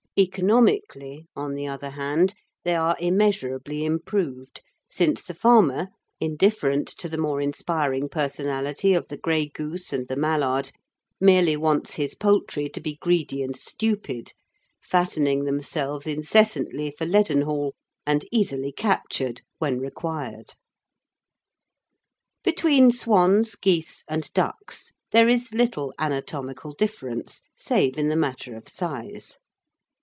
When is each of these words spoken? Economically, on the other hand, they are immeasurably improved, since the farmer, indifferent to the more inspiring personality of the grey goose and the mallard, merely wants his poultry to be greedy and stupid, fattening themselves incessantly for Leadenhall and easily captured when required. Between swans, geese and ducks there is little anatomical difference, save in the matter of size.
Economically, 0.19 1.25
on 1.37 1.55
the 1.55 1.65
other 1.65 1.91
hand, 1.91 2.33
they 2.65 2.75
are 2.75 2.97
immeasurably 2.99 3.85
improved, 3.85 4.61
since 4.89 5.21
the 5.21 5.33
farmer, 5.33 5.87
indifferent 6.19 6.85
to 6.89 7.07
the 7.07 7.17
more 7.17 7.39
inspiring 7.39 8.09
personality 8.09 8.93
of 8.93 9.07
the 9.07 9.17
grey 9.17 9.47
goose 9.47 9.93
and 9.93 10.09
the 10.09 10.17
mallard, 10.17 10.69
merely 11.21 11.55
wants 11.55 11.93
his 11.93 12.13
poultry 12.13 12.67
to 12.67 12.81
be 12.81 12.97
greedy 12.97 13.41
and 13.41 13.55
stupid, 13.55 14.33
fattening 14.83 15.45
themselves 15.45 16.05
incessantly 16.05 16.93
for 16.95 17.05
Leadenhall 17.05 17.73
and 18.05 18.25
easily 18.33 18.73
captured 18.73 19.41
when 19.59 19.79
required. 19.79 20.53
Between 22.43 22.91
swans, 22.91 23.55
geese 23.55 24.03
and 24.09 24.31
ducks 24.33 24.91
there 25.13 25.29
is 25.29 25.53
little 25.53 25.93
anatomical 25.97 26.73
difference, 26.73 27.41
save 27.57 27.97
in 27.97 28.09
the 28.09 28.17
matter 28.17 28.57
of 28.57 28.67
size. 28.67 29.37